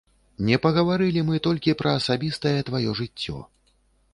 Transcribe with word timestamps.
Не 0.45 0.55
пагаварылі 0.63 1.21
мы 1.27 1.35
толькі 1.47 1.75
пра 1.81 1.91
асабістае 1.99 2.57
тваё 2.71 2.97
жыццё. 3.03 3.37